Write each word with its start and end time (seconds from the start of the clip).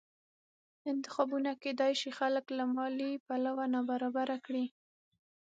انتخابونه 0.91 1.51
کېدای 1.63 1.93
شي 2.01 2.09
خلک 2.19 2.45
له 2.57 2.63
مالي 2.75 3.11
پلوه 3.25 3.65
نابرابره 3.73 4.37
کړي 4.45 4.65